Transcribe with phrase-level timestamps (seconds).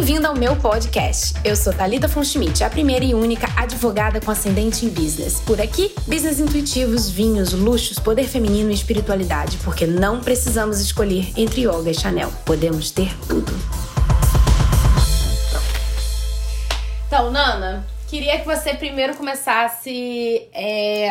[0.00, 1.34] Bem-vindo ao meu podcast.
[1.44, 5.42] Eu sou Talita Fonschmidt, a primeira e única advogada com ascendente em business.
[5.42, 11.66] Por aqui, business intuitivos, vinhos, luxos, poder feminino e espiritualidade, porque não precisamos escolher entre
[11.66, 12.32] yoga e Chanel.
[12.46, 13.52] Podemos ter tudo.
[17.06, 21.10] Então, Nana, queria que você primeiro começasse é,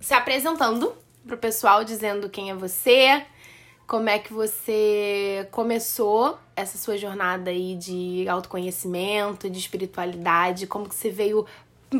[0.00, 0.92] se apresentando
[1.24, 3.22] pro pessoal, dizendo quem é você,
[3.86, 10.94] como é que você começou essa sua jornada aí de autoconhecimento, de espiritualidade, como que
[10.94, 11.46] você veio,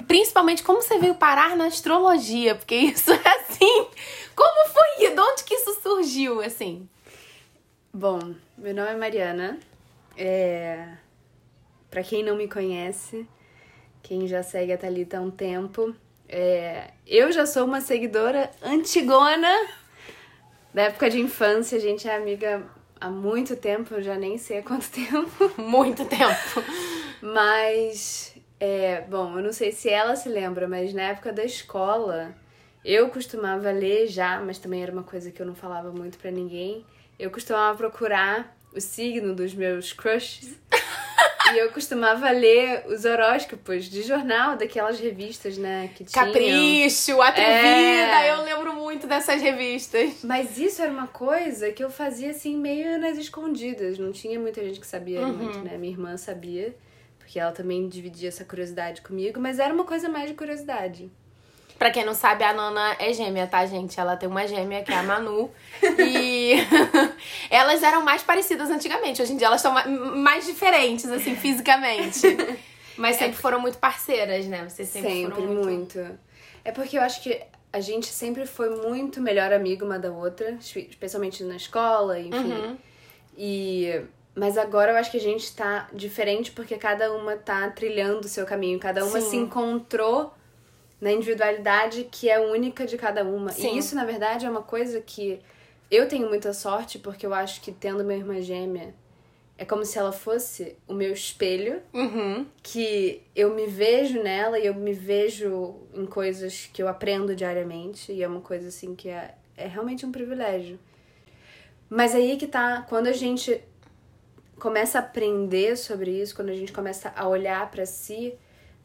[0.08, 3.86] principalmente como você veio parar na astrologia, porque isso é assim,
[4.34, 6.88] como foi, de onde que isso surgiu, assim?
[7.92, 9.60] Bom, meu nome é Mariana,
[10.16, 10.88] é...
[11.90, 13.28] para quem não me conhece,
[14.02, 15.94] quem já segue a Thalita há um tempo,
[16.28, 16.92] é...
[17.06, 19.52] eu já sou uma seguidora antigona
[20.72, 24.58] da época de infância, a gente é amiga há muito tempo, eu já nem sei
[24.58, 25.52] há quanto tempo.
[25.60, 26.62] Muito tempo.
[27.20, 32.34] Mas, é, bom, eu não sei se ela se lembra, mas na época da escola,
[32.84, 36.30] eu costumava ler já, mas também era uma coisa que eu não falava muito para
[36.30, 36.84] ninguém.
[37.18, 40.58] Eu costumava procurar o signo dos meus crushes.
[41.52, 45.90] E eu costumava ler os horóscopos de jornal, daquelas revistas, né?
[45.94, 46.26] Que tinham.
[46.26, 48.32] Capricho, Atrevida, é...
[48.32, 50.24] eu lembro muito dessas revistas.
[50.24, 53.98] Mas isso era uma coisa que eu fazia assim, meio nas escondidas.
[53.98, 55.32] Não tinha muita gente que sabia uhum.
[55.32, 55.78] muito, né?
[55.78, 56.74] Minha irmã sabia,
[57.18, 61.10] porque ela também dividia essa curiosidade comigo, mas era uma coisa mais de curiosidade.
[61.78, 64.00] Pra quem não sabe, a Nana é gêmea, tá, gente?
[64.00, 65.50] Ela tem uma gêmea, que é a Manu.
[65.98, 66.54] e
[67.50, 69.20] elas eram mais parecidas antigamente.
[69.20, 69.74] Hoje em dia elas são
[70.16, 72.22] mais diferentes, assim, fisicamente.
[72.96, 73.40] Mas sempre é...
[73.40, 74.66] foram muito parceiras, né?
[74.68, 75.98] Vocês sempre, sempre foram muito...
[75.98, 76.18] muito.
[76.64, 80.56] É porque eu acho que a gente sempre foi muito melhor amiga uma da outra,
[80.60, 82.52] especialmente na escola, enfim.
[82.52, 82.76] Uhum.
[83.36, 84.02] E
[84.34, 88.28] mas agora eu acho que a gente tá diferente porque cada uma tá trilhando o
[88.28, 89.30] seu caminho, cada uma Sim.
[89.30, 90.30] se encontrou
[91.00, 93.52] na individualidade que é única de cada uma.
[93.52, 93.74] Sim.
[93.74, 95.40] E isso, na verdade, é uma coisa que
[95.90, 98.94] eu tenho muita sorte, porque eu acho que tendo minha irmã gêmea,
[99.58, 102.46] é como se ela fosse o meu espelho, uhum.
[102.62, 108.12] que eu me vejo nela e eu me vejo em coisas que eu aprendo diariamente,
[108.12, 110.78] e é uma coisa assim que é, é realmente um privilégio.
[111.88, 113.62] Mas aí que tá, quando a gente
[114.58, 118.34] começa a aprender sobre isso, quando a gente começa a olhar para si,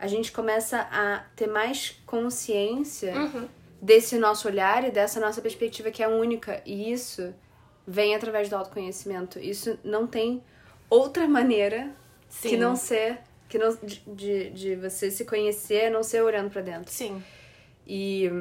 [0.02, 3.48] a gente começa a ter mais consciência uhum.
[3.80, 6.60] desse nosso olhar e dessa nossa perspectiva que é única.
[6.66, 7.32] E isso
[7.86, 9.38] vem através do autoconhecimento.
[9.38, 10.44] Isso não tem
[10.90, 11.92] outra maneira
[12.28, 12.50] Sim.
[12.50, 13.78] que não ser que não
[14.16, 16.90] de, de, você se conhecer, não ser olhando para dentro.
[16.90, 17.22] Sim.
[17.86, 18.32] E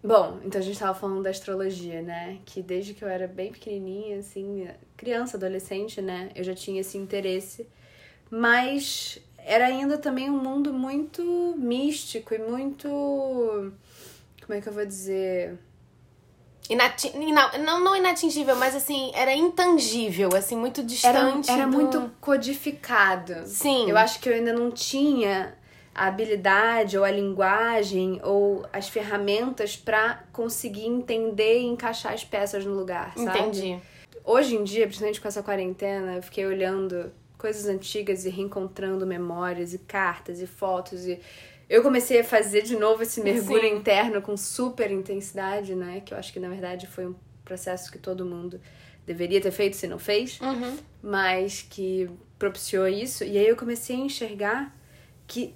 [0.00, 2.38] bom, então a gente tava falando da astrologia, né?
[2.44, 6.96] Que desde que eu era bem pequenininha, assim, criança, adolescente, né, eu já tinha esse
[6.96, 7.66] interesse.
[8.30, 12.88] Mas era ainda também um mundo muito místico e muito.
[12.88, 15.58] Como é que eu vou dizer?
[16.68, 17.12] Inati
[17.58, 21.50] não, não inatingível, mas assim, era intangível, assim, muito distante.
[21.50, 21.76] Era, era do...
[21.76, 23.46] muito codificado.
[23.46, 23.90] Sim.
[23.90, 25.54] Eu acho que eu ainda não tinha
[25.94, 32.64] a habilidade ou a linguagem ou as ferramentas para conseguir entender e encaixar as peças
[32.64, 33.38] no lugar, sabe?
[33.38, 33.78] Entendi.
[34.24, 39.74] Hoje em dia, principalmente com essa quarentena, eu fiquei olhando coisas antigas e reencontrando memórias
[39.74, 41.20] e cartas e fotos e
[41.68, 43.76] eu comecei a fazer de novo esse mergulho Sim.
[43.76, 46.02] interno com super intensidade, né?
[46.04, 48.60] Que eu acho que na verdade foi um processo que todo mundo
[49.06, 50.76] deveria ter feito se não fez, uhum.
[51.02, 52.08] mas que
[52.38, 53.24] propiciou isso.
[53.24, 54.76] E aí eu comecei a enxergar
[55.26, 55.54] que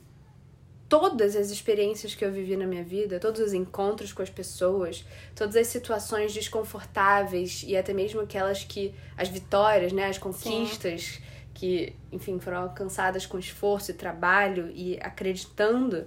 [0.89, 5.05] todas as experiências que eu vivi na minha vida, todos os encontros com as pessoas,
[5.35, 11.28] todas as situações desconfortáveis e até mesmo aquelas que as vitórias, né, as conquistas Sim
[11.59, 16.07] que, enfim, foram alcançadas com esforço e trabalho e acreditando,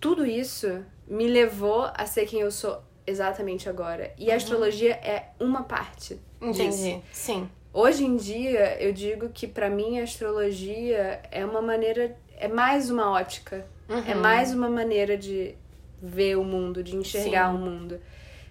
[0.00, 4.14] tudo isso me levou a ser quem eu sou exatamente agora.
[4.16, 4.36] E a uhum.
[4.36, 6.70] astrologia é uma parte Entendi.
[6.70, 7.02] disso.
[7.12, 7.50] Sim.
[7.72, 12.88] Hoje em dia, eu digo que para mim a astrologia é uma maneira, é mais
[12.88, 14.04] uma ótica, é uhum.
[14.06, 15.56] é mais uma maneira de
[16.00, 17.56] ver o mundo, de enxergar Sim.
[17.56, 18.00] o mundo.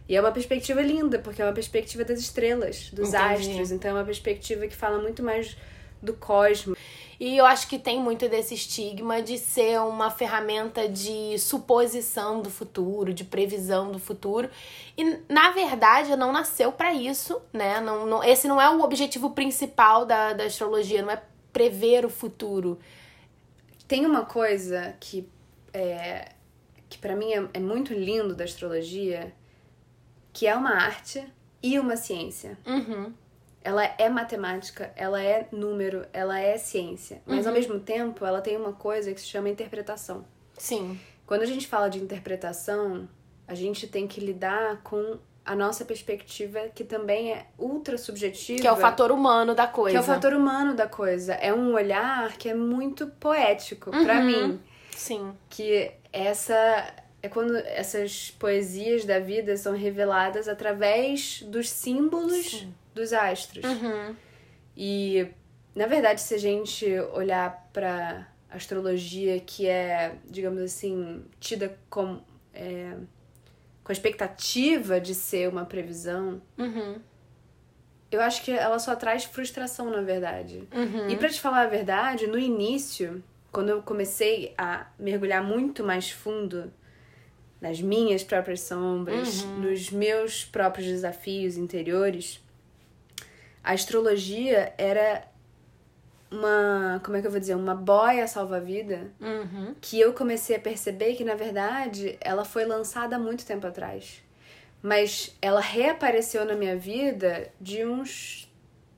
[0.09, 3.33] E é uma perspectiva linda, porque é uma perspectiva das estrelas, dos Entendi.
[3.33, 3.71] astros.
[3.71, 5.55] Então é uma perspectiva que fala muito mais
[6.05, 6.77] do cosmos.
[7.19, 12.49] E eu acho que tem muito desse estigma de ser uma ferramenta de suposição do
[12.49, 14.49] futuro, de previsão do futuro.
[14.97, 17.79] E na verdade não nasceu para isso, né?
[17.79, 21.21] Não, não, esse não é o objetivo principal da, da astrologia, não é
[21.53, 22.77] prever o futuro.
[23.87, 25.27] Tem uma coisa que
[25.73, 26.31] é,
[26.89, 29.33] que para mim é, é muito lindo da astrologia,
[30.33, 31.25] que é uma arte
[31.61, 32.57] e uma ciência.
[32.65, 33.13] Uhum.
[33.65, 37.19] Ela é matemática, ela é número, ela é ciência.
[37.25, 40.23] Mas ao mesmo tempo, ela tem uma coisa que se chama interpretação.
[40.55, 40.99] Sim.
[41.25, 43.09] Quando a gente fala de interpretação,
[43.47, 48.61] a gente tem que lidar com a nossa perspectiva, que também é ultra subjetiva.
[48.61, 49.91] Que é o fator humano da coisa.
[49.91, 51.33] Que é o fator humano da coisa.
[51.33, 54.25] É um olhar que é muito poético pra Uhum.
[54.25, 54.59] mim.
[54.95, 55.33] Sim.
[55.49, 56.55] Que essa.
[57.21, 63.63] É quando essas poesias da vida são reveladas através dos símbolos dos astros.
[63.65, 64.15] Uhum.
[64.75, 65.27] E,
[65.75, 72.23] na verdade, se a gente olhar pra astrologia, que é, digamos assim, tida como.
[72.53, 72.95] é,
[73.83, 76.95] com a expectativa de ser uma previsão, Uhum.
[78.11, 80.67] eu acho que ela só traz frustração, na verdade.
[80.73, 81.07] Uhum.
[81.09, 86.09] E pra te falar a verdade, no início, quando eu comecei a mergulhar muito mais
[86.09, 86.73] fundo
[87.61, 92.41] nas minhas próprias sombras, nos meus próprios desafios interiores,
[93.65, 95.23] a astrologia era
[96.31, 99.75] uma, como é que eu vou dizer, uma boia salva-vida Uhum.
[99.81, 104.21] que eu comecei a perceber que, na verdade, ela foi lançada há muito tempo atrás.
[104.81, 108.47] Mas ela reapareceu na minha vida de uns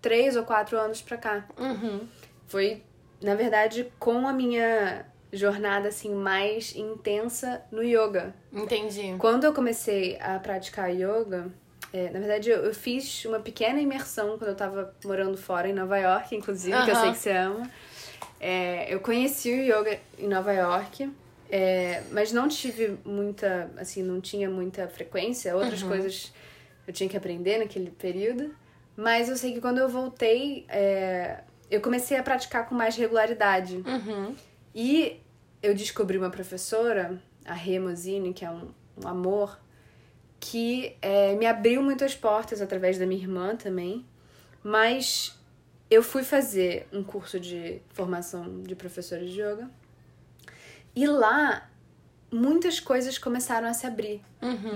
[0.01, 1.47] três ou quatro anos pra cá.
[1.57, 2.07] Uhum.
[2.47, 2.83] Foi,
[3.21, 8.33] na verdade, com a minha jornada assim mais intensa no yoga.
[8.51, 9.15] Entendi.
[9.19, 11.51] Quando eu comecei a praticar yoga,
[11.93, 15.73] é, na verdade eu, eu fiz uma pequena imersão quando eu tava morando fora, em
[15.73, 17.69] Nova York, inclusive, que eu sei que você ama.
[18.39, 21.09] É, eu conheci o yoga em Nova York,
[21.49, 25.55] é, mas não tive muita, assim, não tinha muita frequência.
[25.55, 26.33] Outras coisas
[26.87, 28.53] eu tinha que aprender naquele período.
[28.95, 33.77] Mas eu sei que quando eu voltei, é, eu comecei a praticar com mais regularidade.
[33.77, 34.35] Uhum.
[34.73, 35.21] E
[35.61, 38.69] eu descobri uma professora, a Rê Mosini, que é um,
[39.03, 39.59] um amor,
[40.39, 44.05] que é, me abriu muitas portas através da minha irmã também.
[44.63, 45.37] Mas
[45.89, 49.69] eu fui fazer um curso de formação de professora de yoga.
[50.95, 51.69] E lá,
[52.31, 54.21] muitas coisas começaram a se abrir.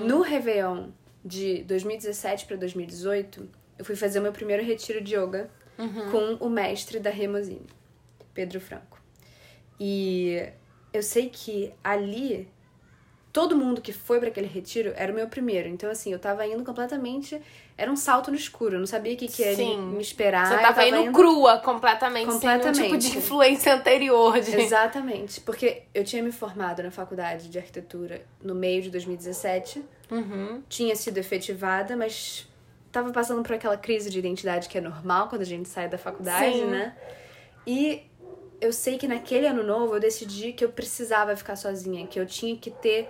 [0.06, 0.90] No Réveillon
[1.24, 5.50] de 2017 para 2018, eu fui fazer o meu primeiro retiro de yoga
[6.12, 7.68] com o mestre da Remosine,
[8.34, 9.02] Pedro Franco.
[9.80, 10.48] E
[10.94, 12.48] eu sei que ali
[13.32, 15.70] todo mundo que foi para aquele retiro era o meu primeiro.
[15.70, 17.42] Então, assim, eu tava indo completamente.
[17.78, 18.76] Era um salto no escuro.
[18.76, 20.48] Eu não sabia o que, que ia me esperar.
[20.48, 23.12] Você eu tava indo crua completamente, sem nenhum tipo Completamente.
[23.12, 24.40] de influência anterior.
[24.40, 24.56] De...
[24.56, 25.40] Exatamente.
[25.42, 29.84] Porque eu tinha me formado na faculdade de arquitetura no meio de 2017.
[30.12, 30.62] Uhum.
[30.68, 32.48] Tinha sido efetivada, mas
[32.92, 35.98] tava passando por aquela crise de identidade que é normal quando a gente sai da
[35.98, 36.66] faculdade, Sim.
[36.66, 36.94] né?
[37.66, 38.04] E
[38.62, 42.26] eu sei que naquele ano novo eu decidi que eu precisava ficar sozinha, que eu
[42.28, 43.10] tinha que ter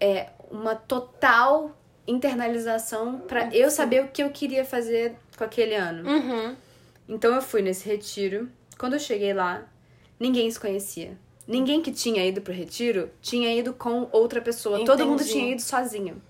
[0.00, 1.76] é, uma total
[2.06, 6.08] internalização pra eu saber o que eu queria fazer com aquele ano.
[6.08, 6.56] Uhum.
[7.08, 8.48] Então eu fui nesse retiro.
[8.78, 9.68] Quando eu cheguei lá,
[10.18, 11.18] ninguém se conhecia.
[11.46, 14.84] Ninguém que tinha ido pro retiro tinha ido com outra pessoa.
[14.84, 15.32] Todo mundo Entendi.
[15.32, 16.22] tinha ido sozinho.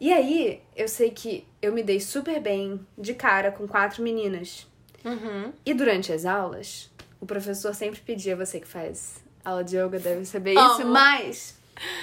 [0.00, 4.66] E aí, eu sei que eu me dei super bem de cara com quatro meninas.
[5.04, 5.52] Uhum.
[5.64, 6.90] E durante as aulas,
[7.22, 10.72] o professor sempre pedia, você que faz aula de yoga deve saber Amo.
[10.72, 11.56] isso, mas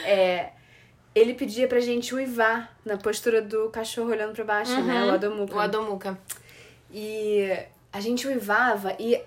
[0.06, 0.50] é,
[1.14, 5.06] ele pedia pra gente uivar na postura do cachorro olhando pra baixo, né?
[5.06, 5.56] O Adho Mukha.
[5.56, 6.18] O Adomuca.
[6.92, 7.52] E
[7.92, 9.22] a gente uivava e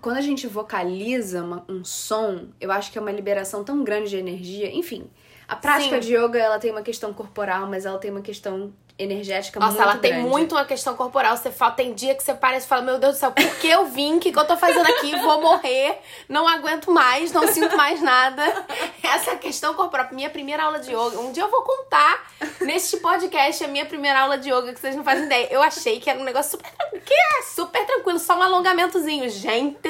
[0.00, 4.10] quando a gente vocaliza uma- um som, eu acho que é uma liberação tão grande
[4.10, 4.70] de energia.
[4.72, 5.10] Enfim,
[5.48, 6.08] a prática Sim.
[6.08, 9.82] de yoga, ela tem uma questão corporal, mas ela tem uma questão energética Nossa, muito
[9.82, 10.28] ela tem grande.
[10.28, 11.36] muito uma questão corporal.
[11.36, 13.68] Você fala, tem dia que você parece e fala, meu Deus do céu, por que
[13.68, 14.16] eu vim?
[14.16, 15.14] O que, que eu tô fazendo aqui?
[15.20, 18.42] Vou morrer, não aguento mais, não sinto mais nada.
[19.02, 20.08] Essa questão corporal.
[20.12, 21.18] Minha primeira aula de yoga.
[21.20, 24.96] Um dia eu vou contar neste podcast a minha primeira aula de yoga, que vocês
[24.96, 25.48] não fazem ideia.
[25.50, 27.02] Eu achei que era um negócio super tranquilo.
[27.04, 29.28] Que é super tranquilo, só um alongamentozinho.
[29.30, 29.88] Gente,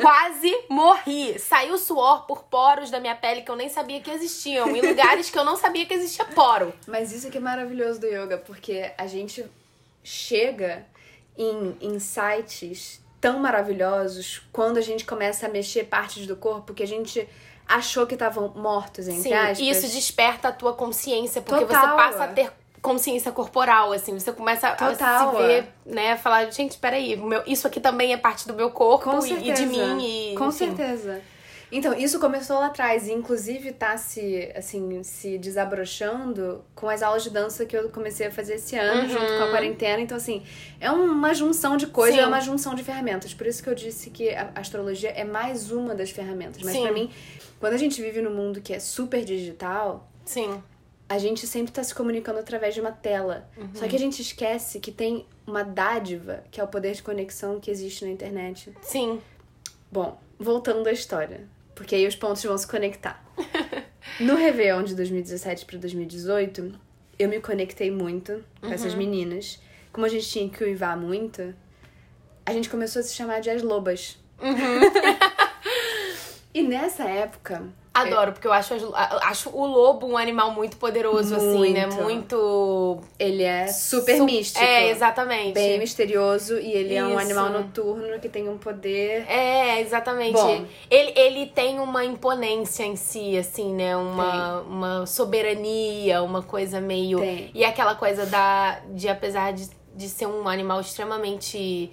[0.00, 1.38] quase morri.
[1.38, 4.68] Saiu suor por poros da minha pele que eu nem sabia que existiam.
[4.76, 6.72] Em lugares que eu não sabia que existia poro.
[6.86, 9.44] Mas isso que é maravilhoso do yoga, porque a gente
[10.02, 10.84] chega
[11.36, 16.86] em insights tão maravilhosos quando a gente começa a mexer partes do corpo que a
[16.86, 17.28] gente
[17.68, 19.58] achou que estavam mortos, entre Sim, aspas.
[19.60, 21.90] e isso desperta a tua consciência, porque Total.
[21.90, 22.52] você passa a ter
[22.82, 27.66] consciência corporal, assim, você começa Total, a se ver, né, falar, gente, peraí, meu, isso
[27.66, 30.74] aqui também é parte do meu corpo e, e de mim e Com enfim.
[30.74, 31.20] certeza.
[31.72, 37.22] Então, isso começou lá atrás, e inclusive tá se, assim, se desabrochando com as aulas
[37.22, 40.00] de dança que eu comecei a fazer esse ano, junto com a quarentena.
[40.00, 40.42] Então, assim,
[40.80, 43.32] é uma junção de coisas, é uma junção de ferramentas.
[43.32, 46.62] Por isso que eu disse que a astrologia é mais uma das ferramentas.
[46.62, 47.08] Mas pra mim,
[47.60, 50.60] quando a gente vive num mundo que é super digital, Sim.
[51.08, 53.48] a gente sempre tá se comunicando através de uma tela.
[53.74, 57.60] Só que a gente esquece que tem uma dádiva, que é o poder de conexão
[57.60, 58.72] que existe na internet.
[58.82, 59.20] Sim.
[59.92, 61.48] Bom, voltando à história,
[61.80, 63.24] porque aí os pontos vão se conectar.
[64.18, 66.78] No Réveillon de 2017 para 2018,
[67.18, 69.58] eu me conectei muito com essas meninas.
[69.90, 71.54] Como a gente tinha que uivar muito,
[72.44, 74.18] a gente começou a se chamar de as lobas.
[76.52, 78.72] e nessa época, Adoro, porque eu acho,
[79.22, 81.86] acho o lobo um animal muito poderoso, assim, né?
[81.86, 82.00] Muito.
[82.40, 82.98] Muito.
[83.18, 84.64] ele é super su- místico.
[84.64, 85.52] É, exatamente.
[85.54, 87.18] Bem misterioso e ele é um Isso.
[87.18, 89.28] animal noturno que tem um poder.
[89.28, 90.34] É, exatamente.
[90.34, 90.64] Bom.
[90.88, 93.96] Ele, ele tem uma imponência em si, assim, né?
[93.96, 97.18] Uma, uma soberania, uma coisa meio.
[97.18, 97.50] Tem.
[97.52, 98.80] E aquela coisa da.
[98.90, 101.90] de apesar de, de ser um animal extremamente.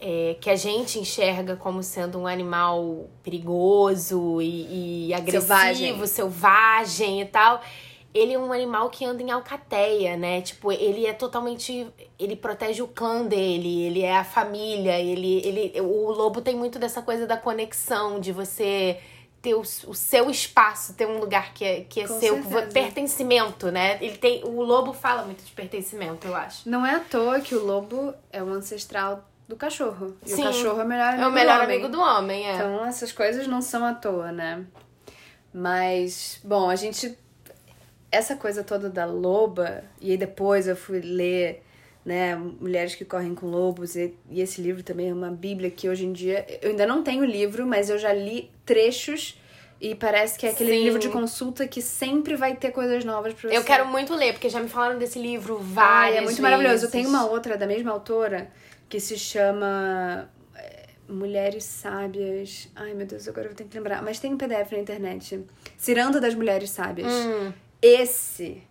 [0.00, 6.06] É, que a gente enxerga como sendo um animal perigoso e, e agressivo, Selvagem.
[6.06, 7.60] selvagem e tal.
[8.14, 10.40] Ele é um animal que anda em alcateia, né?
[10.40, 11.86] Tipo, ele é totalmente.
[12.18, 15.42] Ele protege o clã dele, ele é a família, ele.
[15.44, 18.98] ele o lobo tem muito dessa coisa da conexão, de você
[19.42, 22.72] ter o, o seu espaço, ter um lugar que é, que é Com seu, certeza.
[22.72, 23.98] pertencimento, né?
[24.00, 24.42] Ele tem.
[24.44, 26.68] O lobo fala muito de pertencimento, eu acho.
[26.68, 30.14] Não é à toa que o lobo é o ancestral do cachorro.
[30.24, 30.42] E Sim.
[30.42, 31.76] o cachorro é o melhor amigo É o melhor do homem.
[31.76, 32.54] amigo do homem, é.
[32.54, 34.64] Então essas coisas não são à toa, né?
[35.52, 37.16] Mas, bom, a gente.
[38.10, 41.62] Essa coisa toda da loba, e aí depois eu fui ler,
[42.04, 45.88] né, Mulheres que Correm com Lobos, e, e esse livro também é uma bíblia que
[45.88, 46.46] hoje em dia.
[46.62, 49.38] Eu ainda não tenho o livro, mas eu já li trechos.
[49.80, 50.82] E parece que é aquele Sim.
[50.84, 53.56] livro de consulta que sempre vai ter coisas novas pra você.
[53.56, 56.40] Eu quero muito ler, porque já me falaram desse livro Ai, várias é muito vezes.
[56.40, 56.90] maravilhoso.
[56.90, 58.50] Tem uma outra da mesma autora
[58.88, 62.68] que se chama é, Mulheres Sábias.
[62.74, 64.02] Ai, meu Deus, agora eu ter que lembrar.
[64.02, 65.44] Mas tem um PDF na internet.
[65.76, 67.12] Ciranda das Mulheres Sábias.
[67.12, 67.52] Hum.
[67.80, 68.62] Esse,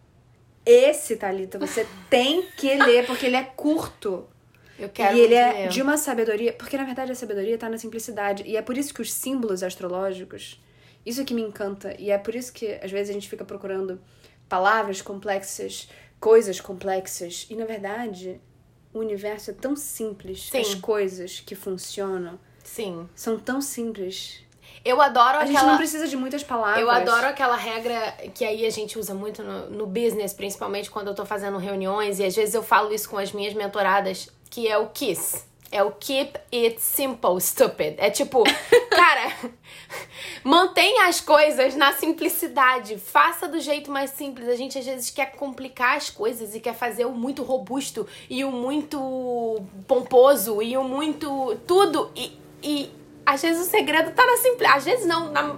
[0.66, 4.28] esse, Thalita, você tem que ler, porque ele é curto.
[4.78, 5.70] Eu quero e ele é ler.
[5.70, 6.54] de uma sabedoria.
[6.54, 8.44] Porque na verdade a sabedoria tá na simplicidade.
[8.46, 10.62] E é por isso que os símbolos astrológicos.
[11.06, 11.96] Isso que me encanta.
[11.98, 14.00] E é por isso que às vezes a gente fica procurando
[14.50, 15.88] palavras complexas,
[16.20, 17.48] coisas complexas.
[17.50, 18.42] E na verdade,
[18.98, 20.50] o universo é tão simples.
[20.50, 20.60] Sim.
[20.60, 23.08] As coisas que funcionam Sim.
[23.16, 24.42] são tão simples.
[24.84, 25.72] Eu adoro A gente aquela.
[25.72, 26.80] não precisa de muitas palavras.
[26.80, 31.08] Eu adoro aquela regra que aí a gente usa muito no, no business, principalmente quando
[31.08, 34.68] eu tô fazendo reuniões, e às vezes eu falo isso com as minhas mentoradas, que
[34.68, 35.46] é o KISS.
[35.72, 37.96] É o Keep It Simple, Stupid.
[37.98, 38.44] É tipo,
[38.90, 39.52] cara,
[40.44, 42.98] mantenha as coisas na simplicidade.
[42.98, 44.48] Faça do jeito mais simples.
[44.48, 48.44] A gente às vezes quer complicar as coisas e quer fazer o muito robusto e
[48.44, 52.12] o muito pomposo e o muito tudo.
[52.16, 52.92] E, e
[53.26, 54.78] às vezes o segredo tá na simplicidade.
[54.78, 55.56] Às vezes não, na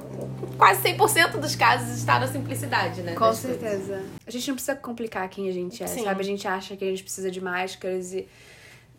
[0.60, 3.14] quase 100% dos casos está na simplicidade, né?
[3.14, 3.60] Com das coisas.
[3.62, 4.04] certeza.
[4.28, 6.04] A gente não precisa complicar quem a gente é, Sim.
[6.04, 6.20] sabe?
[6.20, 8.28] A gente acha que a gente precisa de máscaras e.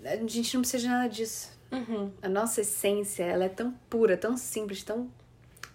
[0.05, 1.51] A gente não precisa de nada disso.
[1.71, 2.11] Uhum.
[2.23, 5.09] A nossa essência, ela é tão pura, tão simples, tão.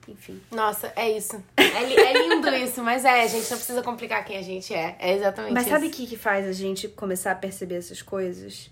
[0.08, 0.40] Enfim.
[0.52, 1.44] Nossa, é isso.
[1.58, 4.74] É, li- é lindo isso, mas é, a gente não precisa complicar quem a gente
[4.74, 4.96] é.
[5.00, 5.72] É exatamente Mas isso.
[5.74, 8.70] sabe o que, que faz a gente começar a perceber essas coisas?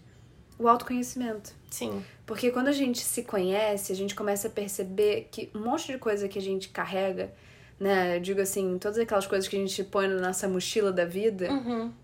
[0.60, 1.52] O autoconhecimento.
[1.72, 2.04] Sim.
[2.26, 5.98] Porque quando a gente se conhece, a gente começa a perceber que um monte de
[5.98, 7.34] coisa que a gente carrega,
[7.80, 8.18] né?
[8.18, 11.48] Eu digo assim, todas aquelas coisas que a gente põe na nossa mochila da vida,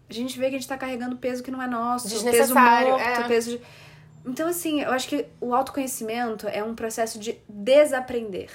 [0.10, 2.90] a gente vê que a gente tá carregando peso que não é nosso, peso Desnecessário,
[2.92, 3.28] morto, é.
[3.28, 3.62] peso de...
[4.26, 8.50] Então, assim, eu acho que o autoconhecimento é um processo de desaprender.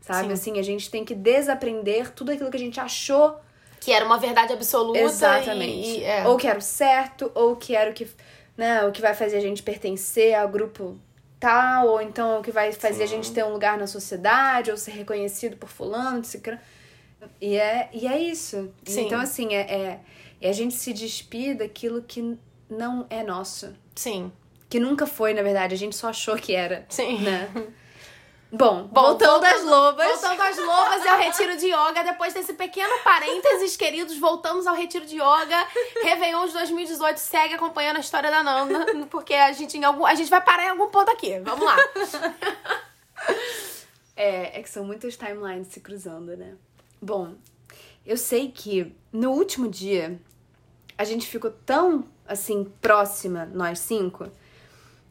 [0.00, 0.28] Sabe?
[0.28, 0.32] Sim.
[0.32, 3.38] Assim, a gente tem que desaprender tudo aquilo que a gente achou
[3.78, 4.98] Que era uma verdade absoluta.
[4.98, 5.88] Exatamente.
[5.88, 6.26] E, e- é.
[6.26, 8.08] Ou que era o certo, ou que era o que,
[8.56, 10.98] né, o que vai fazer a gente pertencer ao grupo
[11.42, 14.76] tal, ou então o que vai fazer a gente ter um lugar na sociedade, ou
[14.76, 16.60] ser reconhecido por fulano, cicrano.
[17.40, 18.72] E é, e é isso.
[18.84, 19.06] Sim.
[19.06, 20.00] Então, assim, é, é,
[20.40, 22.38] é a gente se despir daquilo que
[22.70, 23.74] não é nosso.
[23.92, 24.30] Sim.
[24.68, 25.74] Que nunca foi, na verdade.
[25.74, 26.86] A gente só achou que era.
[26.88, 27.18] Sim.
[27.20, 27.50] Né?
[28.54, 30.20] Bom, Bom, voltando às lobas.
[30.20, 32.04] Voltando às lobas e ao retiro de yoga.
[32.04, 35.66] Depois desse pequeno parênteses, queridos, voltamos ao retiro de yoga.
[36.02, 40.14] Réveillon de 2018 segue acompanhando a história da Nanda, porque a gente, em algum, a
[40.14, 41.38] gente vai parar em algum ponto aqui.
[41.40, 41.76] Vamos lá.
[44.14, 46.54] É, é que são muitas timelines se cruzando, né?
[47.00, 47.34] Bom,
[48.04, 50.20] eu sei que no último dia
[50.98, 54.30] a gente ficou tão assim próxima, nós cinco,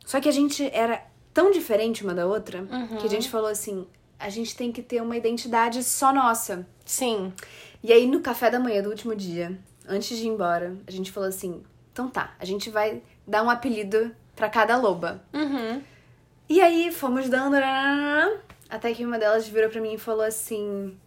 [0.05, 2.65] só que a gente era tão diferente uma da outra
[2.99, 3.87] que a gente falou assim:
[4.19, 6.65] a gente tem que ter uma identidade só nossa.
[6.85, 7.33] Sim.
[7.83, 9.57] E aí, no café da manhã do último dia,
[9.87, 13.49] antes de ir embora, a gente falou assim: então tá, a gente vai dar um
[13.49, 15.23] apelido pra cada loba.
[15.33, 15.81] Uhum.
[16.47, 17.55] E aí fomos dando.
[18.69, 20.97] Até que uma delas virou pra mim e falou assim.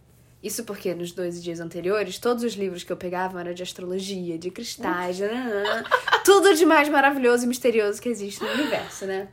[0.43, 4.37] Isso porque nos dois dias anteriores, todos os livros que eu pegava eram de astrologia,
[4.37, 5.17] de cristais,
[6.23, 9.27] tudo de mais maravilhoso e misterioso que existe no universo, né?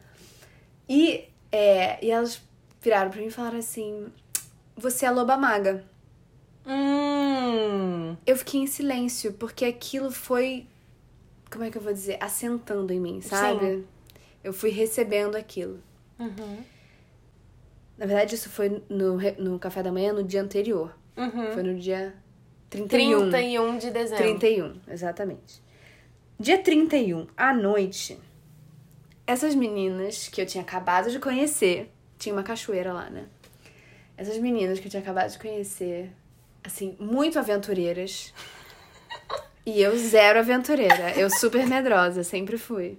[0.89, 2.43] E, é, e elas
[2.81, 4.07] viraram pra mim e falaram assim:
[4.77, 5.85] Você é loba maga.
[6.67, 8.17] Hum.
[8.27, 10.67] Eu fiquei em silêncio, porque aquilo foi.
[11.51, 12.19] Como é que eu vou dizer?
[12.21, 13.85] Assentando em mim, sabe?
[14.43, 15.81] Eu fui recebendo aquilo.
[16.19, 16.65] Uhum.
[17.99, 20.97] Na verdade, isso foi no, no café da manhã no dia anterior.
[21.17, 21.53] Uhum.
[21.53, 22.15] Foi no dia
[22.71, 23.31] 31.
[23.31, 24.39] 31 de dezembro.
[24.39, 25.63] 31, exatamente.
[26.41, 28.19] Dia 31, à noite,
[29.27, 33.27] essas meninas que eu tinha acabado de conhecer, tinha uma cachoeira lá, né?
[34.17, 36.11] Essas meninas que eu tinha acabado de conhecer,
[36.63, 38.33] assim, muito aventureiras.
[39.65, 41.13] E eu zero aventureira.
[41.17, 42.99] Eu super medrosa, sempre fui.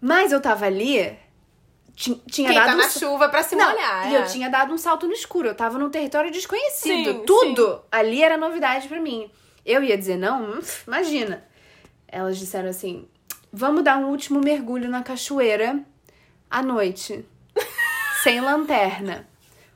[0.00, 1.14] Mas eu tava ali,
[1.94, 4.10] ti- tinha Quem dado tá um na sa- chuva pra se não, molhar.
[4.10, 4.22] e é.
[4.22, 5.48] eu tinha dado um salto no escuro.
[5.48, 7.12] Eu tava num território desconhecido.
[7.12, 9.30] Sim, Tudo ali era novidade pra mim.
[9.66, 10.44] Eu ia dizer não?
[10.52, 11.44] Hum, imagina.
[12.08, 13.06] Elas disseram assim:
[13.56, 15.80] vamos dar um último mergulho na cachoeira
[16.50, 17.24] à noite.
[18.22, 19.26] sem lanterna.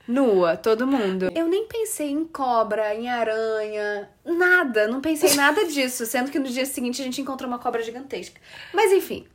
[0.06, 1.30] Nua, todo mundo.
[1.34, 4.87] Eu nem pensei em cobra, em aranha, nada.
[4.87, 6.04] Não pensei em nada disso.
[6.04, 8.40] Sendo que no dia seguinte a gente encontrou uma cobra gigantesca.
[8.75, 9.26] Mas enfim.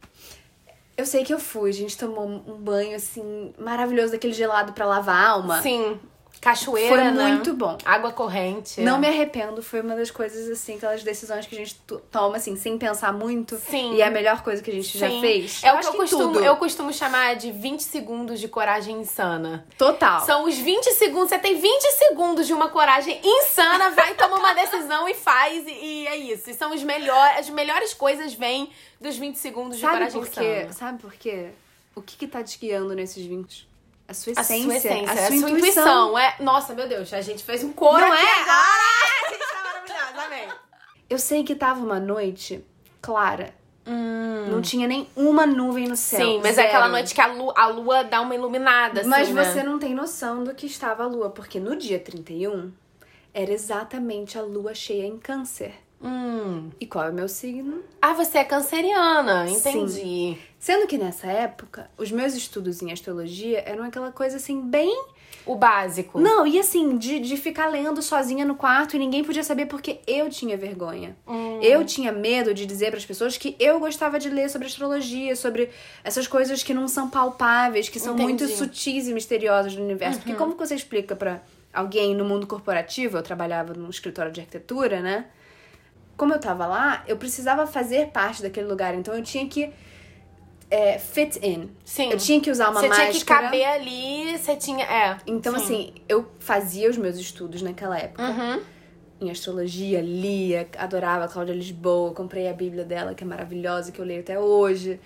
[0.97, 4.85] Eu sei que eu fui, a gente tomou um banho assim maravilhoso, daquele gelado pra
[4.85, 5.61] lavar a alma.
[5.61, 5.99] Sim.
[6.41, 7.27] Cachoeira, Foi né?
[7.33, 7.77] muito bom.
[7.83, 8.81] Água corrente.
[8.81, 12.37] Não me arrependo, foi uma das coisas assim, aquelas decisões que a gente to- toma
[12.37, 13.55] assim, sem pensar muito.
[13.57, 13.95] Sim.
[13.95, 15.21] E é a melhor coisa que a gente já Sim.
[15.21, 15.63] fez.
[15.63, 16.45] É o que eu costumo, tudo.
[16.45, 19.65] eu costumo chamar de 20 segundos de coragem insana.
[19.77, 20.21] Total.
[20.25, 24.53] São os 20 segundos, você tem 20 segundos de uma coragem insana, vai tomar uma
[24.55, 26.49] decisão e faz, e, e é isso.
[26.49, 28.69] E são os melhores, as melhores coisas vêm
[29.01, 30.57] dos 20 segundos de Sabe coragem por quê?
[30.59, 30.73] insana.
[30.73, 31.49] Sabe por quê?
[31.95, 33.67] O que que tá te guiando nesses vinhos?
[34.07, 34.63] A sua A essência.
[34.65, 35.57] sua essência, a sua, intuição.
[35.57, 36.19] intuição.
[36.19, 36.35] É...
[36.39, 38.41] Nossa, meu Deus, a gente fez um coro Não aqui é?
[38.41, 38.85] agora.
[39.25, 40.47] A gente tá maravilhosa, amém.
[41.09, 42.63] Eu sei que tava uma noite
[43.01, 43.53] clara.
[43.87, 46.19] Não tinha nem uma nuvem no céu.
[46.19, 46.23] Hum.
[46.33, 46.67] Sim, mas é Zero.
[46.67, 49.43] aquela noite que a lua, a lua dá uma iluminada, assim, Mas né?
[49.43, 52.71] você não tem noção do que estava a lua, porque no dia 31
[53.33, 55.73] era exatamente a lua cheia em câncer.
[56.01, 56.69] Hum.
[56.79, 57.81] E qual é o meu signo?
[58.01, 59.55] Ah, você é canceriana, Sim.
[59.55, 60.37] entendi.
[60.59, 65.05] Sendo que nessa época, os meus estudos em astrologia eram aquela coisa assim, bem.
[65.45, 66.19] O básico.
[66.19, 69.99] Não, e assim, de, de ficar lendo sozinha no quarto e ninguém podia saber porque
[70.07, 71.15] eu tinha vergonha.
[71.27, 71.59] Hum.
[71.61, 75.35] Eu tinha medo de dizer para as pessoas que eu gostava de ler sobre astrologia,
[75.35, 75.69] sobre
[76.03, 78.59] essas coisas que não são palpáveis, que são muito Entendi.
[78.59, 78.67] Uhum.
[78.67, 80.19] sutis e misteriosas do universo.
[80.19, 83.17] Porque como você explica pra alguém no mundo corporativo?
[83.17, 85.25] Eu trabalhava num escritório de arquitetura, né?
[86.17, 89.71] Como eu tava lá, eu precisava fazer parte daquele lugar, então eu tinha que
[90.69, 91.69] é, fit in.
[91.83, 92.11] Sim.
[92.11, 93.11] Eu tinha que usar uma você máscara.
[93.11, 94.85] tinha que caber ali, você tinha.
[94.85, 95.17] É.
[95.27, 95.63] Então, sim.
[95.63, 98.23] assim, eu fazia os meus estudos naquela época.
[98.23, 98.61] Uhum.
[99.21, 103.99] Em astrologia, lia, adorava a Cláudia Lisboa, comprei a Bíblia dela, que é maravilhosa, que
[103.99, 104.99] eu leio até hoje.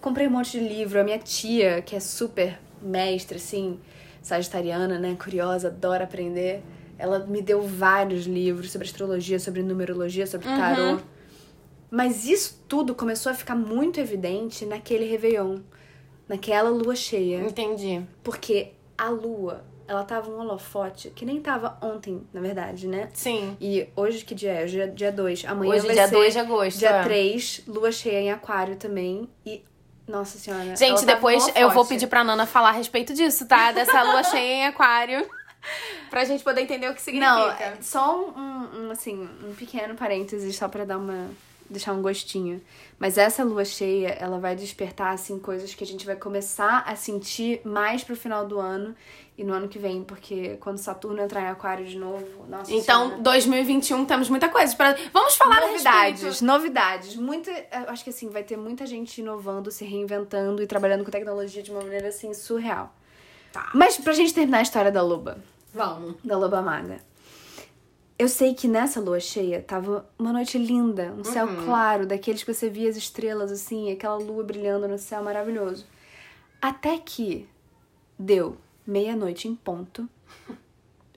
[0.00, 1.00] Comprei um monte de livro.
[1.00, 3.80] A minha tia, que é super mestre, assim,
[4.20, 6.62] sagitariana, né, curiosa, adora aprender.
[7.04, 10.56] Ela me deu vários livros sobre astrologia, sobre numerologia, sobre Uhum.
[10.58, 10.98] tarô.
[11.90, 15.58] Mas isso tudo começou a ficar muito evidente naquele Réveillon,
[16.28, 17.40] naquela lua cheia.
[17.40, 18.02] Entendi.
[18.22, 23.10] Porque a lua, ela tava um holofote que nem tava ontem, na verdade, né?
[23.12, 23.54] Sim.
[23.60, 24.64] E hoje que dia é?
[24.64, 25.44] Hoje é dia 2.
[25.44, 26.78] Amanhã Hoje, vai dia ser 2 de agosto.
[26.78, 27.02] dia é.
[27.04, 29.28] 3, lua cheia em aquário também.
[29.44, 29.62] E,
[30.08, 30.74] nossa senhora.
[30.74, 33.70] Gente, depois eu vou pedir pra Nana falar a respeito disso, tá?
[33.72, 35.24] Dessa lua cheia em aquário.
[36.10, 37.34] Pra gente poder entender o que significa.
[37.34, 41.30] Não, é só um, um, assim, um pequeno parênteses só pra dar uma
[41.68, 42.60] deixar um gostinho.
[42.98, 46.94] Mas essa lua cheia, ela vai despertar assim coisas que a gente vai começar a
[46.94, 48.94] sentir mais pro final do ano
[49.36, 53.06] e no ano que vem, porque quando Saturno entrar em aquário de novo, nossa Então,
[53.06, 53.22] Senhora.
[53.22, 57.16] 2021 temos muita coisa para Vamos falar novidades, novidades.
[57.16, 61.10] Muita, eu acho que assim, vai ter muita gente inovando, se reinventando e trabalhando com
[61.10, 62.94] tecnologia de uma maneira assim surreal.
[63.52, 63.70] Tá.
[63.74, 65.38] Mas pra gente terminar a história da loba,
[65.74, 66.14] Vamos.
[66.24, 67.00] da loba maga.
[68.16, 72.54] Eu sei que nessa lua cheia tava uma noite linda, um céu claro, daqueles que
[72.54, 75.84] você via as estrelas assim, aquela lua brilhando no céu maravilhoso.
[76.62, 77.48] Até que
[78.16, 78.56] deu
[78.86, 80.08] meia-noite em ponto.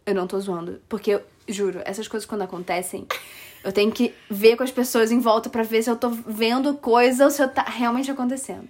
[0.03, 3.05] Eu não tô zoando, porque eu juro, essas coisas quando acontecem,
[3.63, 6.73] eu tenho que ver com as pessoas em volta pra ver se eu tô vendo
[6.75, 8.67] coisa ou se tá realmente acontecendo.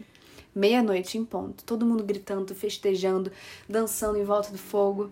[0.54, 3.32] Meia-noite em ponto, todo mundo gritando, festejando,
[3.70, 5.12] dançando em volta do fogo.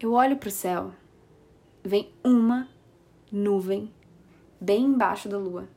[0.00, 0.92] Eu olho pro céu,
[1.82, 2.68] vem uma
[3.32, 3.92] nuvem
[4.60, 5.68] bem embaixo da lua.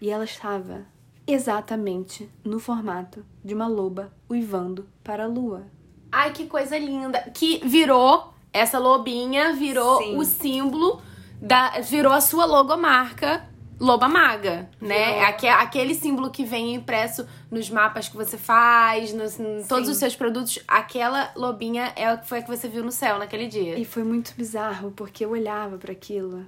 [0.00, 0.86] E ela estava
[1.26, 5.66] exatamente no formato de uma loba uivando para a lua.
[6.12, 7.20] Ai, que coisa linda.
[7.34, 10.16] Que virou essa lobinha virou Sim.
[10.16, 11.02] o símbolo
[11.40, 11.80] da.
[11.80, 13.48] virou a sua logomarca.
[13.84, 15.14] Loba Maga, né?
[15.14, 15.20] Virou.
[15.28, 19.92] Aque- Aquele símbolo que vem impresso nos mapas que você faz, nos, em todos Sim.
[19.92, 23.18] os seus produtos, aquela lobinha é o que foi a que você viu no céu
[23.18, 23.76] naquele dia.
[23.76, 26.46] E foi muito bizarro, porque eu olhava pra aquilo.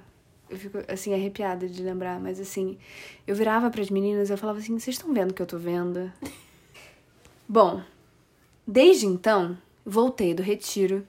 [0.49, 2.77] Eu fico, assim, arrepiada de lembrar, mas assim,
[3.27, 5.57] eu virava pras meninas e eu falava assim: vocês estão vendo o que eu tô
[5.57, 6.09] vendo?
[7.49, 7.81] Bom,
[8.65, 11.05] desde então, voltei do retiro,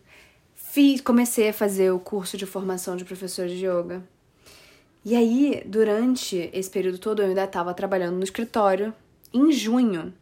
[0.54, 4.02] fiz, comecei a fazer o curso de formação de professor de yoga.
[5.06, 8.92] E aí, durante esse período todo, eu ainda estava trabalhando no escritório.
[9.32, 10.12] Em junho,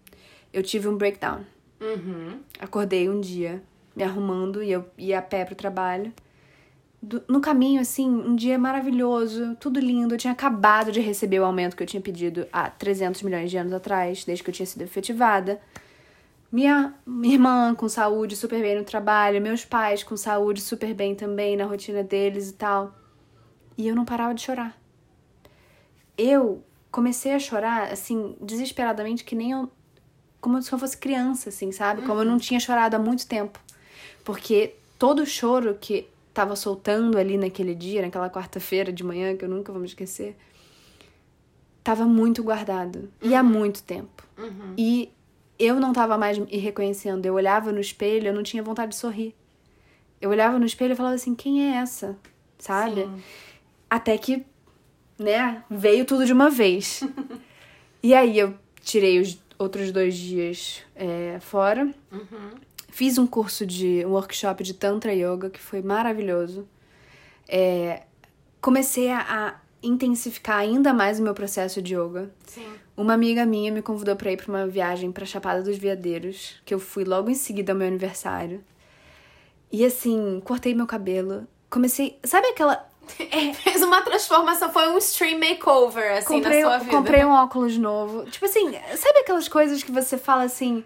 [0.53, 1.41] eu tive um breakdown.
[1.81, 2.41] Uhum.
[2.59, 3.63] Acordei um dia,
[3.97, 6.13] me arrumando, e eu ia a pé pro trabalho.
[7.01, 10.13] Do- no caminho, assim, um dia maravilhoso, tudo lindo.
[10.13, 13.57] Eu tinha acabado de receber o aumento que eu tinha pedido há 300 milhões de
[13.57, 15.63] anos atrás, desde que eu tinha sido efetivada.
[16.53, 21.15] Minha, minha irmã com saúde super bem no trabalho, meus pais com saúde super bem
[21.15, 22.95] também na rotina deles e tal.
[23.77, 24.79] E eu não parava de chorar.
[26.17, 29.71] Eu comecei a chorar, assim, desesperadamente, que nem eu
[30.41, 32.03] como se eu fosse criança, assim, sabe?
[32.03, 33.59] Como eu não tinha chorado há muito tempo.
[34.23, 39.45] Porque todo o choro que tava soltando ali naquele dia, naquela quarta-feira de manhã, que
[39.45, 40.37] eu nunca vou me esquecer,
[41.83, 43.11] tava muito guardado.
[43.23, 44.23] E há muito tempo.
[44.77, 45.11] E
[45.59, 47.25] eu não tava mais me reconhecendo.
[47.25, 49.35] Eu olhava no espelho, eu não tinha vontade de sorrir.
[50.21, 52.19] Eu olhava no espelho e falava assim, quem é essa?
[52.59, 53.05] Sabe?
[53.05, 53.23] Sim.
[53.95, 54.45] Até que,
[55.17, 57.01] né, veio tudo de uma vez.
[58.03, 61.95] e aí eu tirei os outros dois dias é, fora.
[62.89, 66.67] Fiz um curso de um workshop de Tantra Yoga que foi maravilhoso.
[67.49, 68.03] É,
[68.61, 72.33] comecei a, intensificar ainda mais o meu processo de yoga.
[72.49, 72.67] Sim.
[72.97, 76.75] Uma amiga minha me convidou pra ir pra uma viagem pra Chapada dos Veadeiros, que
[76.75, 78.65] eu fui logo em seguida ao meu aniversário.
[79.71, 81.47] E assim, cortei meu cabelo.
[81.75, 82.19] Comecei.
[82.23, 82.89] Sabe aquela.
[83.63, 86.91] Fez uma transformação, foi um stream makeover, assim, comprei, na sua vida.
[86.91, 88.25] comprei um óculos novo.
[88.31, 90.85] Tipo assim, sabe aquelas coisas que você fala assim: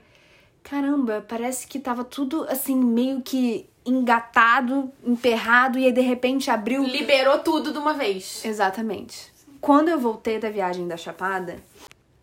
[0.62, 6.82] caramba, parece que tava tudo assim, meio que engatado, emperrado, e aí de repente abriu.
[6.84, 8.44] Liberou tudo de uma vez.
[8.44, 9.32] Exatamente.
[9.60, 11.56] Quando eu voltei da viagem da Chapada,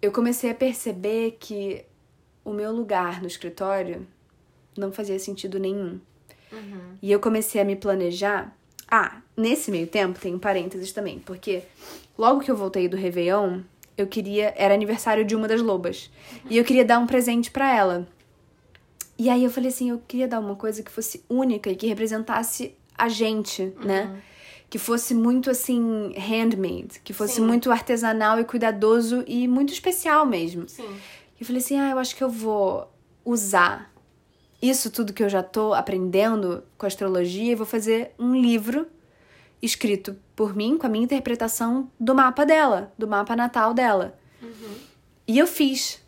[0.02, 1.84] eu comecei a perceber que
[2.44, 4.08] o meu lugar no escritório
[4.78, 6.00] não fazia sentido nenhum.
[7.02, 8.56] E eu comecei a me planejar.
[8.90, 11.64] Ah, nesse meio tempo tem um parênteses também, porque
[12.18, 13.62] logo que eu voltei do Réveillon,
[13.98, 14.54] eu queria.
[14.56, 16.12] Era aniversário de uma das lobas.
[16.50, 18.08] E eu queria dar um presente pra ela.
[19.18, 21.88] E aí eu falei assim, eu queria dar uma coisa que fosse única e que
[21.88, 24.22] representasse a gente, né?
[24.70, 27.46] Que fosse muito assim, handmade, que fosse Sim.
[27.46, 30.68] muito artesanal e cuidadoso e muito especial mesmo.
[30.68, 30.84] Sim.
[31.40, 32.92] E eu falei assim, ah, eu acho que eu vou
[33.24, 33.94] usar
[34.70, 38.88] isso tudo que eu já tô aprendendo com astrologia e vou fazer um livro
[39.62, 44.18] escrito por mim, com a minha interpretação do mapa dela, do mapa natal dela.
[45.28, 46.02] E eu fiz.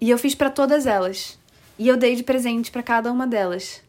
[0.00, 1.38] E eu fiz pra todas elas.
[1.78, 3.82] E eu dei de presente pra cada uma delas.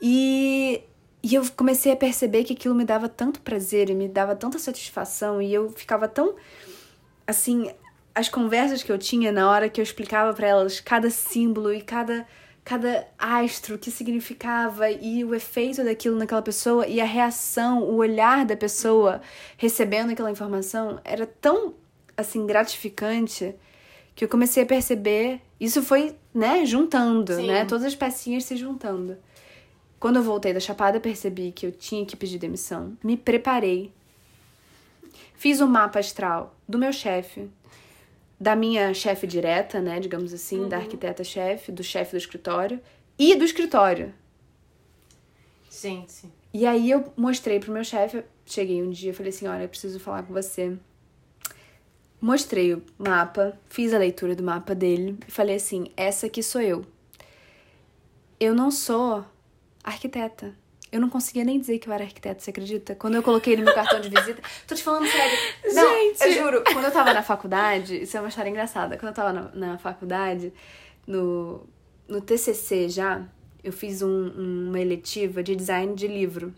[0.00, 0.82] E,
[1.22, 4.58] e eu comecei a perceber que aquilo me dava tanto prazer e me dava tanta
[4.58, 6.34] satisfação e eu ficava tão
[7.26, 7.70] assim,
[8.14, 11.80] as conversas que eu tinha na hora que eu explicava pra elas cada símbolo e
[11.80, 12.26] cada
[12.64, 18.44] cada astro que significava e o efeito daquilo naquela pessoa e a reação, o olhar
[18.44, 19.20] da pessoa
[19.56, 21.74] recebendo aquela informação era tão
[22.16, 23.54] assim gratificante
[24.14, 27.46] que eu comecei a perceber, isso foi, né, juntando, Sim.
[27.46, 29.16] né, todas as pecinhas se juntando.
[29.98, 32.96] Quando eu voltei da Chapada, percebi que eu tinha que pedir demissão.
[33.02, 33.92] Me preparei.
[35.34, 37.48] Fiz o mapa astral do meu chefe,
[38.40, 42.80] da minha chefe direta, né, digamos assim, da arquiteta-chefe, do chefe do escritório
[43.18, 44.14] e do escritório.
[45.70, 46.32] Gente.
[46.52, 49.68] E aí eu mostrei pro meu chefe, cheguei um dia e falei assim, olha, eu
[49.68, 50.74] preciso falar com você.
[52.18, 56.62] Mostrei o mapa, fiz a leitura do mapa dele e falei assim, essa aqui sou
[56.62, 56.84] eu.
[58.38, 59.24] Eu não sou
[59.84, 60.54] arquiteta.
[60.92, 62.94] Eu não conseguia nem dizer que eu era arquiteta, você acredita?
[62.96, 64.42] Quando eu coloquei no meu cartão de visita.
[64.66, 65.38] Tô te falando sério.
[65.72, 66.22] Não, Gente.
[66.24, 68.96] eu juro, quando eu tava na faculdade, isso é uma história engraçada.
[68.96, 70.52] Quando eu tava na, na faculdade,
[71.06, 71.64] no,
[72.08, 73.24] no TCC já,
[73.62, 76.52] eu fiz um- uma eletiva de design de livro.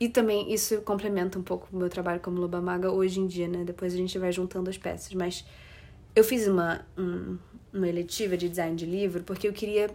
[0.00, 3.48] E também isso complementa um pouco o meu trabalho como Loba Maga hoje em dia,
[3.48, 3.64] né?
[3.64, 5.12] Depois a gente vai juntando as peças.
[5.14, 5.44] Mas
[6.14, 7.36] eu fiz uma, um-
[7.72, 9.90] uma eletiva de design de livro porque eu queria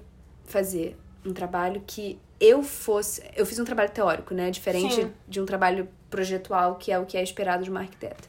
[0.45, 3.21] fazer um trabalho que eu fosse.
[3.35, 4.49] Eu fiz um trabalho teórico, né?
[4.49, 5.13] Diferente Sim.
[5.27, 8.27] de um trabalho projetual, que é o que é esperado de uma arquiteta.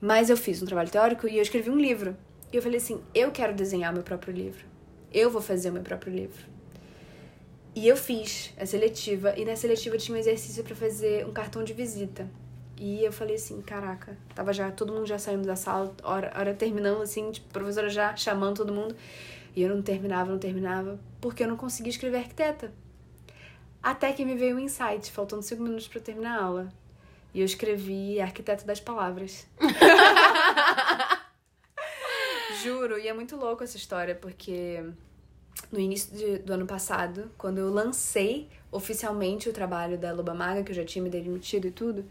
[0.00, 2.16] Mas eu fiz um trabalho teórico e eu escrevi um livro.
[2.50, 4.64] E eu falei assim: eu quero desenhar meu próprio livro.
[5.12, 6.48] Eu vou fazer o meu próprio livro.
[7.74, 11.62] E eu fiz a seletiva, e na seletiva tinha um exercício para fazer um cartão
[11.62, 12.28] de visita.
[12.76, 16.54] E eu falei assim, caraca, tava já todo mundo já saindo da sala, hora, hora
[16.54, 18.96] terminando assim, tipo, professora já chamando todo mundo.
[19.54, 22.72] E eu não terminava, não terminava, porque eu não conseguia escrever arquiteta.
[23.82, 26.72] Até que me veio um insight, faltando cinco minutos para terminar a aula.
[27.32, 29.46] E eu escrevi Arquiteto das Palavras.
[32.62, 34.84] Juro, e é muito louco essa história, porque
[35.72, 40.62] no início de, do ano passado, quando eu lancei oficialmente o trabalho da Loba Maga,
[40.62, 42.04] que eu já tinha me demitido e tudo,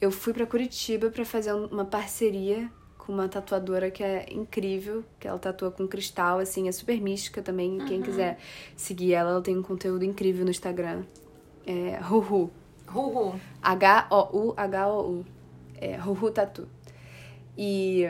[0.00, 2.70] eu fui para Curitiba para fazer uma parceria
[3.10, 7.42] com uma tatuadora que é incrível, que ela tatua com cristal, assim, é super mística
[7.42, 7.80] também.
[7.80, 7.86] Uhum.
[7.86, 8.38] Quem quiser
[8.76, 11.02] seguir ela, ela tem um conteúdo incrível no Instagram.
[11.66, 12.52] É Ruhu.
[12.86, 13.34] Ruhu.
[13.60, 15.26] H-O-U, H-O-U.
[15.74, 16.68] É Ruhu Tatu.
[17.58, 18.08] E,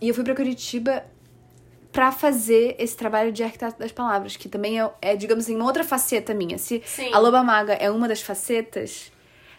[0.00, 1.04] e eu fui pra Curitiba
[1.92, 5.64] para fazer esse trabalho de arquiteto das palavras, que também é, é digamos assim, uma
[5.64, 6.58] outra faceta minha.
[6.58, 7.12] Se Sim.
[7.12, 9.12] a Loba Maga é uma das facetas,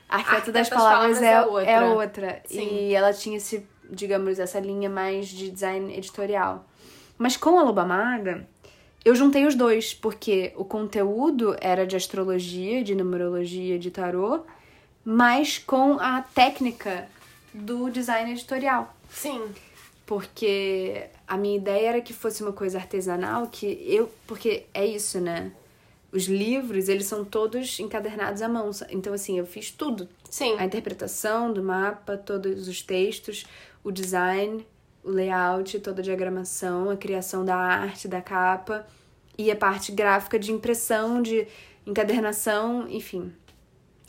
[0.09, 2.27] a arquiteto das, das palavras, palavras, é, é outra.
[2.27, 2.43] É outra.
[2.49, 6.65] E ela tinha esse digamos, essa linha mais de design editorial.
[7.17, 8.47] Mas com a Loba Maga,
[9.03, 14.41] eu juntei os dois, porque o conteúdo era de astrologia, de numerologia, de tarô,
[15.03, 17.07] mas com a técnica
[17.53, 18.95] do design editorial.
[19.09, 19.43] Sim.
[20.05, 24.11] Porque a minha ideia era que fosse uma coisa artesanal, que eu.
[24.27, 25.51] Porque é isso, né?
[26.11, 28.71] Os livros, eles são todos encadernados à mão.
[28.89, 30.07] Então, assim, eu fiz tudo.
[30.29, 30.55] Sim.
[30.57, 33.45] A interpretação do mapa, todos os textos,
[33.85, 34.65] o design,
[35.03, 38.85] o layout, toda a diagramação, a criação da arte, da capa
[39.37, 41.47] e a parte gráfica de impressão, de
[41.85, 43.31] encadernação, enfim.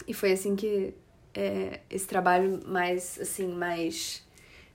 [0.08, 0.94] E foi assim que
[1.34, 4.24] é, esse trabalho mais, assim, mais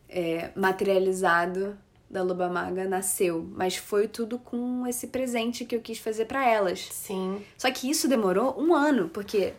[0.08, 1.76] é, materializado
[2.08, 6.48] da Loba Maga nasceu, mas foi tudo com esse presente que eu quis fazer para
[6.48, 6.90] elas.
[6.92, 7.42] Sim.
[7.58, 9.54] Só que isso demorou um ano, porque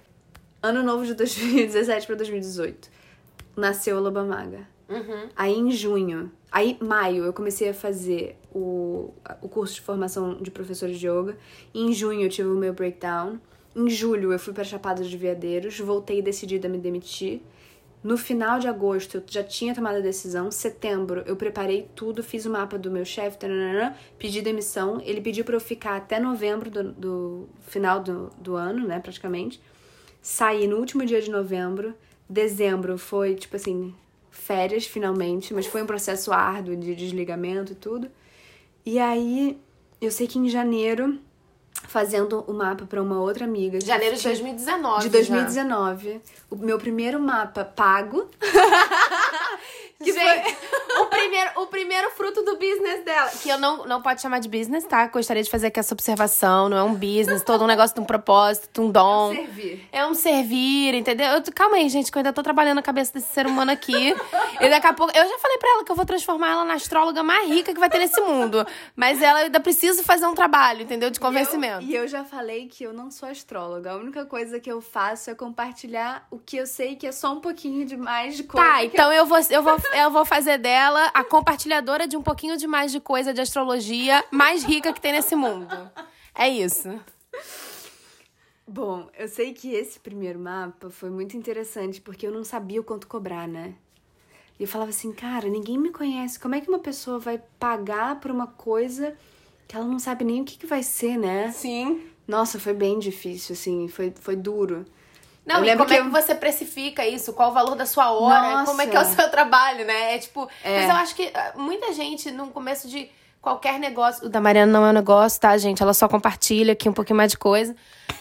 [0.62, 2.88] ano novo de 2017 para 2018
[3.56, 4.71] nasceu a Loba Maga.
[4.92, 5.28] Uhum.
[5.34, 10.50] Aí em junho, aí maio eu comecei a fazer o, o curso de formação de
[10.50, 11.36] professores de yoga.
[11.74, 13.38] Em junho eu tive o meu breakdown.
[13.74, 17.40] Em julho eu fui para Chapada de Veadeiros, voltei decidida a me demitir.
[18.04, 20.50] No final de agosto eu já tinha tomado a decisão.
[20.50, 23.38] Setembro eu preparei tudo, fiz o mapa do meu chefe,
[24.18, 25.00] pedi demissão.
[25.02, 29.60] Ele pediu para eu ficar até novembro do, do final do, do ano, né, praticamente.
[30.20, 31.94] Saí no último dia de novembro.
[32.28, 33.94] Dezembro foi, tipo assim,
[34.42, 38.10] férias finalmente, mas foi um processo árduo de desligamento e tudo.
[38.84, 39.60] E aí,
[40.00, 41.18] eu sei que em janeiro,
[41.86, 43.80] fazendo o mapa para uma outra amiga.
[43.80, 45.04] Janeiro de 2019.
[45.04, 46.12] De 2019.
[46.12, 46.18] Já.
[46.50, 48.28] O meu primeiro mapa pago.
[50.02, 51.02] que Gente, foi...
[51.02, 53.30] o, primeiro, o primeiro fruto do business dela.
[53.30, 55.06] Que eu não, não pode chamar de business, tá?
[55.06, 56.68] Gostaria de fazer aqui essa observação.
[56.68, 59.32] Não é um business, todo um negócio de um propósito, de um dom.
[59.32, 59.88] É um servir.
[59.92, 61.26] É um servir, entendeu?
[61.26, 64.14] Eu, calma aí, gente, que eu ainda tô trabalhando a cabeça desse ser humano aqui.
[64.60, 65.16] e daqui a pouco.
[65.16, 67.80] Eu já falei pra ela que eu vou transformar ela na astróloga mais rica que
[67.80, 68.66] vai ter nesse mundo.
[68.94, 71.10] Mas ela ainda precisa fazer um trabalho, entendeu?
[71.10, 71.84] De convencimento.
[71.84, 73.92] E eu, e eu já falei que eu não sou astróloga.
[73.92, 77.32] A única coisa que eu faço é compartilhar o que eu sei que é só
[77.32, 78.66] um pouquinho de mais de coisa.
[78.66, 79.22] Tá, então eu...
[79.22, 82.90] eu vou, eu vou eu vou fazer dela a compartilhadora de um pouquinho de mais
[82.92, 85.68] de coisa de astrologia mais rica que tem nesse mundo.
[86.34, 86.88] É isso.
[88.66, 92.84] Bom, eu sei que esse primeiro mapa foi muito interessante porque eu não sabia o
[92.84, 93.74] quanto cobrar, né?
[94.58, 96.38] E eu falava assim, cara, ninguém me conhece.
[96.38, 99.16] Como é que uma pessoa vai pagar por uma coisa
[99.66, 101.50] que ela não sabe nem o que, que vai ser, né?
[101.50, 102.02] Sim.
[102.26, 104.84] Nossa, foi bem difícil, assim, foi, foi duro.
[105.44, 107.32] Não, e como é que é que você precifica isso?
[107.32, 108.42] Qual o valor da sua hora?
[108.42, 108.64] Nossa.
[108.66, 110.14] Como é que é o seu trabalho, né?
[110.14, 110.48] É tipo.
[110.62, 110.80] É.
[110.80, 114.26] Mas eu acho que ah, muita gente, no começo de qualquer negócio.
[114.26, 115.82] O da Mariana não é um negócio, tá, gente?
[115.82, 117.74] Ela só compartilha aqui um pouquinho mais de coisa.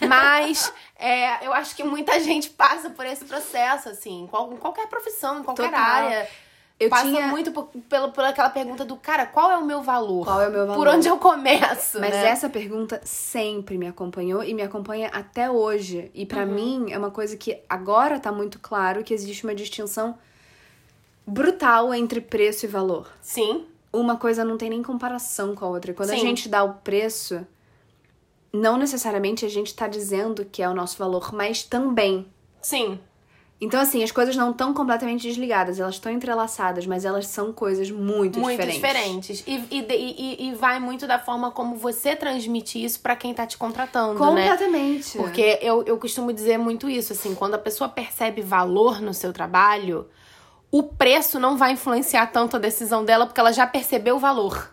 [0.07, 5.39] Mas é, eu acho que muita gente passa por esse processo, assim, em qualquer profissão,
[5.39, 5.79] em qualquer Total.
[5.79, 6.27] área.
[6.81, 7.27] Eu Passa tinha...
[7.27, 10.25] muito por, pelo, por aquela pergunta do cara, qual é o meu valor?
[10.25, 10.75] Qual é o meu valor?
[10.75, 11.99] Por onde eu começo?
[11.99, 12.25] Mas né?
[12.25, 16.09] essa pergunta sempre me acompanhou e me acompanha até hoje.
[16.11, 16.51] E para uhum.
[16.51, 20.17] mim é uma coisa que agora tá muito claro que existe uma distinção
[21.23, 23.07] brutal entre preço e valor.
[23.21, 23.67] Sim.
[23.93, 25.93] Uma coisa não tem nem comparação com a outra.
[25.93, 26.15] Quando Sim.
[26.15, 27.45] a gente dá o preço,
[28.51, 32.25] não necessariamente a gente tá dizendo que é o nosso valor, mas também.
[32.59, 32.99] Sim.
[33.61, 37.91] Então, assim, as coisas não estão completamente desligadas, elas estão entrelaçadas, mas elas são coisas
[37.91, 39.37] muito, muito diferentes.
[39.37, 39.43] diferentes.
[39.45, 43.45] E, e, e, e, vai muito da forma como você transmite isso para quem tá
[43.45, 44.17] te contratando, né?
[44.17, 45.15] Completamente.
[45.15, 45.23] né?
[45.23, 49.31] Porque eu, eu costumo dizer muito isso, assim, quando a pessoa percebe valor no seu
[49.31, 50.07] trabalho,
[50.71, 54.69] o preço não vai influenciar tanto a decisão dela, porque ela já percebeu o valor.